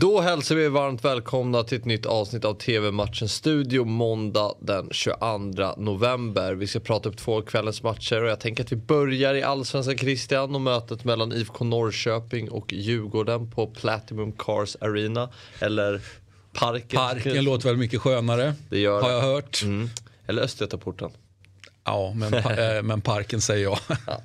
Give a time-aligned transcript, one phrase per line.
[0.00, 5.18] Då hälsar vi varmt välkomna till ett nytt avsnitt av TV-matchen Studio måndag den 22
[5.76, 6.54] november.
[6.54, 9.98] Vi ska prata upp två kvällens matcher och jag tänker att vi börjar i Allsvenskan
[9.98, 15.28] Christian och mötet mellan IFK Norrköping och Djurgården på Platinum Cars Arena.
[15.58, 16.00] Eller
[16.52, 16.98] Parken.
[16.98, 19.62] Parken låter väl mycket skönare, det gör har jag hört.
[19.62, 19.88] Mm.
[20.26, 21.10] Eller Östgötaporten.
[21.84, 23.78] Ja, men, äh, men parken säger jag.
[24.06, 24.22] Ja.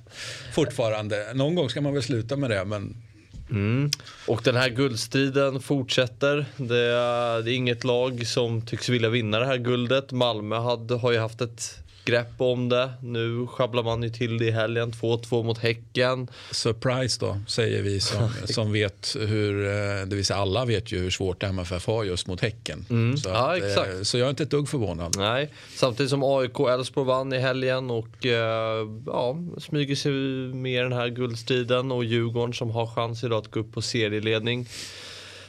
[0.53, 1.33] Fortfarande.
[1.33, 3.01] Någon gång ska man väl sluta med det, men
[3.49, 3.89] Mm.
[4.27, 6.45] Och den här guldstriden fortsätter.
[6.57, 10.11] Det är, det är, inget lag som tycks vilja vinna det här guldet.
[10.11, 12.93] Malmö hade, har ju haft ett grepp om det.
[13.01, 14.91] Nu sjabblar man ju till det i helgen.
[14.91, 16.27] 2-2 mot Häcken.
[16.51, 20.99] Surprise då, säger vi som, som vet hur, eh, det vill säga alla vet ju
[20.99, 22.85] hur svårt MFF har just mot Häcken.
[22.89, 23.17] Mm.
[23.17, 24.07] Så, ja, att, eh, exakt.
[24.07, 25.15] så jag är inte ett dugg förvånad.
[25.17, 30.11] Nej, samtidigt som AIK Elfsborg vann i helgen och eh, ja, smyger sig
[30.55, 34.67] med den här guldstriden och Djurgården som har chans idag att gå upp på serieledning.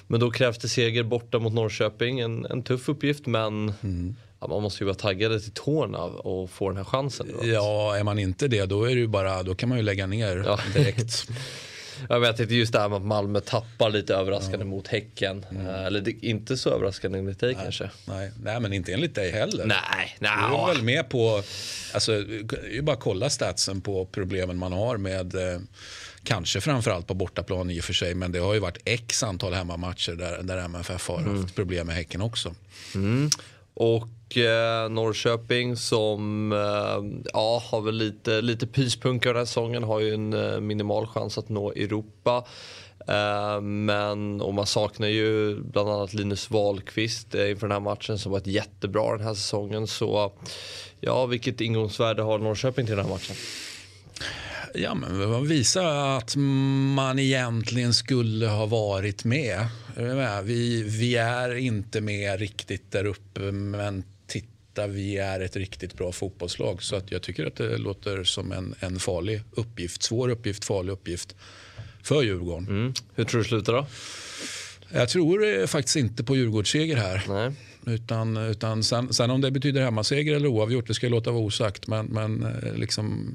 [0.07, 2.21] Men då krävs det seger borta mot Norrköping.
[2.21, 4.17] En, en tuff uppgift men mm.
[4.49, 7.27] Ja, man måste ju vara taggad till tårna och få den här chansen.
[7.43, 10.43] Ja, är man inte det då, är det bara, då kan man ju lägga ner
[10.47, 10.59] ja.
[10.75, 11.29] direkt.
[12.09, 14.65] Jag vet inte just det här med att Malmö tappar lite överraskande ja.
[14.65, 15.47] mot Häcken.
[15.51, 15.67] Mm.
[15.67, 17.91] Eller det, inte så överraskande enligt dig nej, kanske?
[18.05, 18.33] Nej.
[18.43, 19.67] nej, men inte enligt dig heller.
[19.67, 20.33] Nej, nej.
[20.51, 21.43] Du är väl med på,
[21.95, 22.13] alltså,
[22.73, 25.61] ju bara kolla statsen på problemen man har med eh,
[26.27, 29.55] Kanske framförallt på bortaplan i och för sig, men det har ju varit x antal
[29.55, 31.43] hemmamatcher där, där MFF har mm.
[31.43, 32.55] haft problem med Häcken också.
[32.95, 33.31] Mm.
[34.27, 39.83] Och eh, Norrköping som eh, ja, har väl lite, lite pyspunka den här säsongen.
[39.83, 42.45] Har ju en eh, minimal chans att nå Europa.
[43.09, 48.19] Eh, men och man saknar ju bland annat Linus Wahlqvist eh, inför den här matchen
[48.19, 49.87] som varit jättebra den här säsongen.
[49.87, 50.33] Så
[51.01, 53.37] ja, vilket ingångsvärde har Norrköping till den här matchen?
[54.75, 59.67] Ja, men visa att man egentligen skulle ha varit med.
[60.45, 64.05] Vi, vi är inte med riktigt där uppe, men
[64.77, 66.83] titta, vi är ett riktigt bra fotbollslag.
[66.83, 70.03] Så att jag tycker att det låter som en, en farlig uppgift.
[70.03, 71.35] Svår uppgift, farlig uppgift
[72.03, 72.69] för Djurgården.
[72.69, 72.93] Mm.
[73.15, 73.87] Hur tror du slutar då?
[74.93, 77.23] Jag tror faktiskt inte på Djurgårdsseger här.
[77.29, 77.53] Nej.
[77.87, 81.43] Utan, utan sen, sen, om det betyder hemmaseger eller oavgjort, det ska jag låta vara
[81.43, 81.87] osagt.
[81.87, 83.33] Men, men eh, liksom,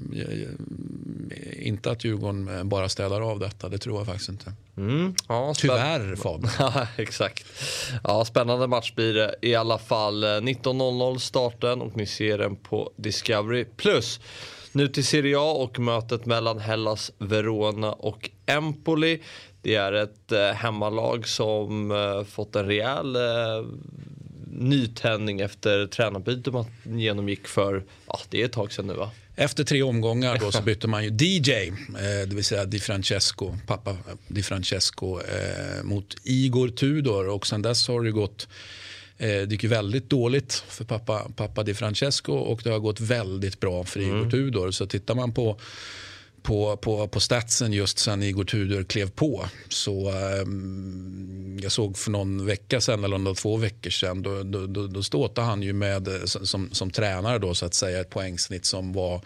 [1.59, 4.53] inte att Djurgården bara städar av detta, det tror jag faktiskt inte.
[4.77, 6.51] Mm, ja, Tyvärr Fabian.
[6.59, 7.45] ja, exakt.
[8.03, 10.23] Ja, spännande match blir det i alla fall.
[10.23, 13.65] 19.00 starten och ni ser den på Discovery+.
[13.65, 14.19] Plus.
[14.71, 19.21] Nu till Serie A och mötet mellan Hellas Verona och Empoli.
[19.61, 23.21] Det är ett eh, hemmalag som eh, fått en rejäl eh,
[24.53, 29.11] nytändning efter tränarbytet man genomgick för, ja det är ett tag sedan nu va?
[29.35, 31.73] Efter tre omgångar då så bytte man ju DJ, eh,
[32.27, 33.97] det vill säga Di Francesco, pappa
[34.27, 38.47] Di Francesco eh, mot Igor Tudor och sen dess har det gått
[39.17, 42.99] eh, det gick ju väldigt dåligt för pappa, pappa Di Francesco och det har gått
[42.99, 44.31] väldigt bra för Igor mm.
[44.31, 44.71] Tudor.
[44.71, 45.59] Så tittar man på
[46.43, 49.45] på, på, på statsen just sen Igor Tudor klev på.
[49.69, 54.67] Så um, jag såg för någon vecka sen eller några två veckor sedan då, då,
[54.67, 58.65] då, då ståtade han ju med som, som tränare då så att säga ett poängsnitt
[58.65, 59.21] som var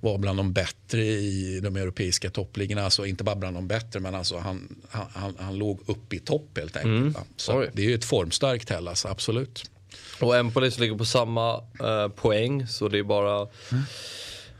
[0.00, 2.84] var bland de bättre i de europeiska toppligorna.
[2.84, 6.58] Alltså inte bara bland de bättre, men alltså han, han, han låg upp i topp
[6.58, 7.16] helt enkelt.
[7.16, 7.28] Mm.
[7.36, 9.70] Så det är ju ett formstarkt Hellas, absolut.
[10.20, 13.82] Och Empoli ligger på samma eh, poäng, så det är bara mm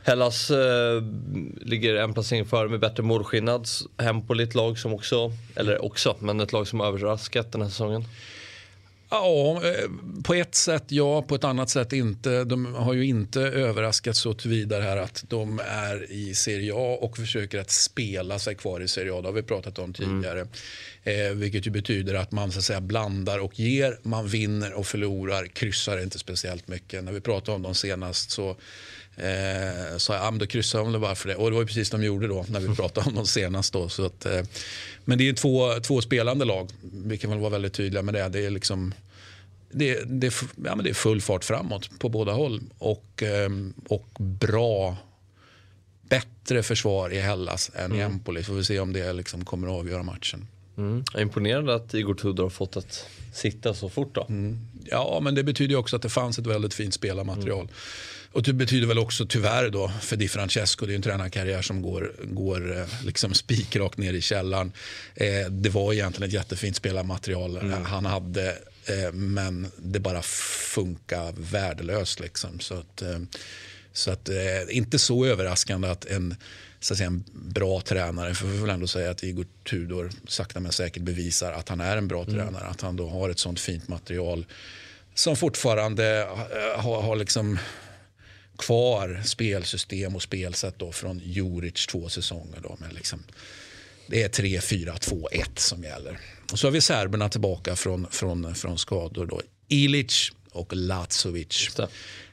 [0.05, 1.03] Hellas eh,
[1.61, 3.67] ligger en placering före med bättre målskillnad.
[3.97, 8.03] Empoli ett lag som också, eller också, men ett lag som överraskat den här säsongen.
[9.21, 9.89] Ja, eh,
[10.23, 12.43] på ett sätt ja, på ett annat sätt inte.
[12.43, 17.17] De har ju inte överraskat så tillvida här att de är i Serie A och
[17.17, 19.21] försöker att spela sig kvar i Serie A.
[19.21, 20.47] Det har vi pratat om tidigare.
[21.03, 21.31] Mm.
[21.31, 23.99] Eh, vilket ju betyder att man så att säga, blandar och ger.
[24.03, 27.03] Man vinner och förlorar, kryssar inte speciellt mycket.
[27.03, 28.55] När vi pratade om dem senast så
[29.17, 31.35] Eh, så ja, då kryssade de bara för det.
[31.35, 33.73] Och det var ju precis det de gjorde då när vi pratade om dem senast.
[33.73, 34.41] Då, så att, eh,
[35.05, 36.69] men det är två, två spelande lag.
[37.05, 38.29] Vi kan väl vara väldigt tydliga med det.
[38.29, 38.93] Det är, liksom,
[39.71, 40.33] det, det,
[40.65, 42.61] ja, men det är full fart framåt på båda håll.
[42.77, 43.49] Och, eh,
[43.87, 44.97] och bra,
[46.01, 47.97] bättre försvar i Hellas än mm.
[47.97, 48.43] i Empoli.
[48.43, 50.47] Får vi se om det liksom kommer att avgöra matchen.
[50.77, 51.03] Mm.
[51.17, 54.25] Imponerande att Igor Tudor har fått att sitta så fort då.
[54.29, 54.59] Mm.
[54.85, 57.61] Ja, men det betyder också att det fanns ett väldigt fint spelarmaterial.
[57.61, 57.73] Mm.
[58.35, 61.81] Och det betyder väl också tyvärr då för Di Francesco, det är en tränarkarriär som
[61.81, 64.71] går, går eh, liksom spikrakt ner i källaren.
[65.15, 67.85] Eh, det var egentligen ett jättefint spelarmaterial mm.
[67.85, 68.49] han hade,
[68.85, 72.19] eh, men det bara funkar värdelöst.
[72.19, 72.59] Liksom.
[72.59, 73.19] Så att, eh,
[73.93, 74.35] så att, eh,
[74.69, 76.35] inte så överraskande att en
[76.79, 78.35] så att säga, en bra tränare.
[78.35, 81.81] För vi får väl ändå säga att Igor Tudor sakta men säkert bevisar att han
[81.81, 82.35] är en bra mm.
[82.35, 82.65] tränare.
[82.65, 84.45] Att han då har ett sånt fint material
[85.13, 86.27] som fortfarande
[86.77, 87.59] har, har liksom
[88.57, 92.59] kvar spelsystem och spelsätt då från Juric två säsonger.
[92.63, 93.23] Då, men liksom,
[94.07, 96.19] det är 3, 4, 2, 1 som gäller.
[96.51, 99.25] Och så har vi serberna tillbaka från, från, från skador.
[99.25, 99.41] Då.
[99.67, 101.69] Ilic och Lazovic.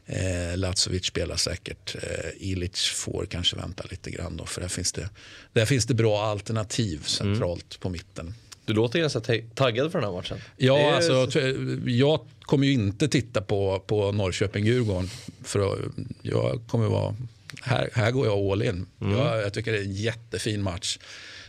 [0.07, 1.95] Eh, Lazovic spelar säkert.
[1.95, 4.37] Eh, Ilic får kanske vänta lite grann.
[4.37, 5.09] Då, för där finns, det,
[5.53, 7.81] där finns det bra alternativ centralt mm.
[7.81, 8.35] på mitten.
[8.65, 9.21] Du låter ganska
[9.55, 10.39] taggad för den här matchen.
[10.57, 10.93] Ja, är...
[10.93, 11.41] alltså,
[11.87, 15.11] jag kommer ju inte titta på, på Norrköping-Djurgården.
[15.45, 15.79] För
[16.23, 17.17] jag kommer vara,
[17.63, 18.87] här, här går jag all in.
[19.01, 19.19] Mm.
[19.19, 20.99] Jag, jag, tycker det är en jättefin match.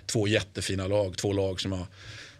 [0.06, 1.86] Två jättefina lag, två lag som jag,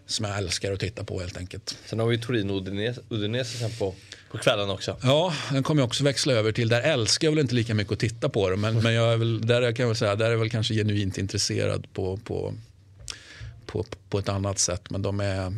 [0.06, 1.78] som jag älskar att titta på helt enkelt.
[1.86, 3.94] Sen har vi Torino-Udinese sen på,
[4.30, 4.96] på kvällen också.
[5.02, 6.68] Ja, den kommer jag också växla över till.
[6.68, 8.56] Där älskar jag väl inte lika mycket att titta på det.
[8.56, 10.74] Men, men jag är väl, där kan jag väl säga, där är jag väl kanske
[10.74, 12.54] genuint intresserad på, på
[13.74, 14.90] på, på ett annat sätt.
[14.90, 15.52] Men de, är,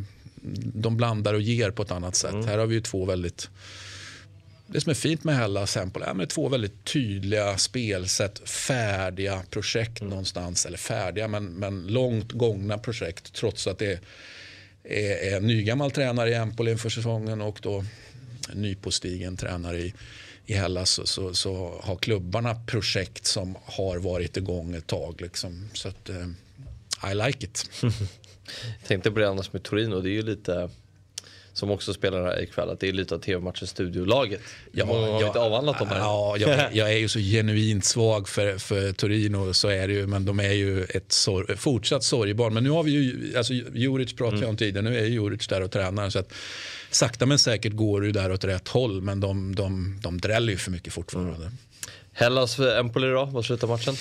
[0.74, 2.32] de blandar och ger på ett annat sätt.
[2.32, 2.46] Mm.
[2.46, 3.50] Här har vi ju två väldigt
[4.68, 10.00] det som är fint med Hellas Sample är med två väldigt tydliga spelsätt, färdiga projekt
[10.00, 10.10] mm.
[10.10, 10.66] någonstans.
[10.66, 14.00] Eller färdiga, men, men långt gångna projekt trots att det är,
[14.84, 17.84] är, är nygammal tränare i Empoli inför säsongen och då
[18.54, 19.94] nypåstigen tränare i,
[20.46, 25.20] i Hellas så, så, så, har klubbarna projekt som har varit igång ett tag.
[25.20, 25.70] Liksom.
[25.72, 26.26] Så att, eh,
[27.04, 27.70] i like it.
[28.80, 30.70] Jag tänkte på det annars med Torino, det är ju lite
[31.56, 34.40] som också spelar här ikväll, att det är lite av TV-matchen studiolaget.
[34.72, 35.98] Ja, har jag, inte avhandlat dem här.
[35.98, 40.06] Ja, jag, jag, är ju så genuint svag för, för Torino, så är det ju,
[40.06, 42.54] men de är ju ett sor fortsatt sorgebarn.
[42.54, 44.50] Men nu har vi ju, alltså Juric pratade mm.
[44.50, 46.10] om tidigare, nu är Juric där och tränar.
[46.10, 46.32] Så att,
[46.90, 50.52] sakta men säkert går det ju där åt rätt håll, men de, de, de dräller
[50.52, 51.34] ju för mycket fortfarande.
[51.36, 51.52] Mm.
[52.12, 53.94] Hellas Empoli då, vad slutar matchen?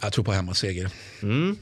[0.00, 0.90] Jag tror på hemmaseger.
[1.22, 1.58] Mm.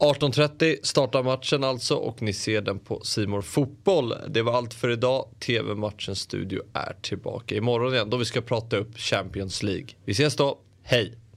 [0.00, 4.14] 18.30 startar matchen alltså och ni ser den på Simor Fotboll.
[4.28, 5.28] Det var allt för idag.
[5.46, 9.88] TV-matchens studio är tillbaka imorgon igen då vi ska prata upp Champions League.
[10.04, 10.58] Vi ses då.
[10.82, 11.27] Hej!